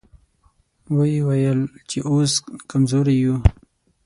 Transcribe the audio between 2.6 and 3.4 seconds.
کمزوري يو.